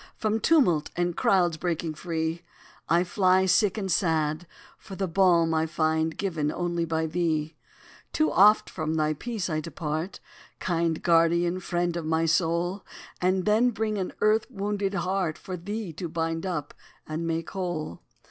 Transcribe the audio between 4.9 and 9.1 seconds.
the balm I find given only by thee. Too oft from